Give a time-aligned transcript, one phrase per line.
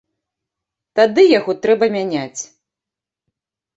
[1.01, 2.41] Тады яго трэба мяняць.